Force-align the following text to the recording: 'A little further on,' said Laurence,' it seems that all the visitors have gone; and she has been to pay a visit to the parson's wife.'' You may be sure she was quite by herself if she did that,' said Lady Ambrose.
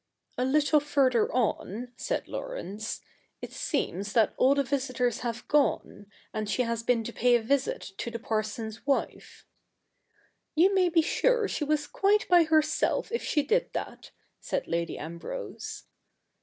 'A 0.39 0.43
little 0.45 0.79
further 0.79 1.31
on,' 1.31 1.91
said 1.95 2.27
Laurence,' 2.27 3.01
it 3.43 3.51
seems 3.53 4.13
that 4.13 4.33
all 4.35 4.55
the 4.55 4.63
visitors 4.63 5.19
have 5.19 5.47
gone; 5.47 6.07
and 6.33 6.49
she 6.49 6.63
has 6.63 6.81
been 6.81 7.03
to 7.03 7.13
pay 7.13 7.35
a 7.35 7.41
visit 7.43 7.91
to 7.99 8.09
the 8.09 8.17
parson's 8.17 8.83
wife.'' 8.87 9.45
You 10.55 10.73
may 10.73 10.89
be 10.89 11.03
sure 11.03 11.47
she 11.47 11.63
was 11.63 11.85
quite 11.85 12.27
by 12.27 12.45
herself 12.45 13.11
if 13.11 13.21
she 13.21 13.43
did 13.43 13.73
that,' 13.73 14.09
said 14.39 14.67
Lady 14.67 14.97
Ambrose. 14.97 15.83